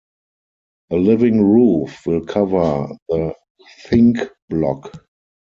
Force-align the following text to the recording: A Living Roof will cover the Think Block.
A 0.89 0.95
Living 0.95 1.43
Roof 1.43 2.07
will 2.07 2.25
cover 2.25 2.87
the 3.07 3.35
Think 3.87 4.17
Block. 4.49 4.91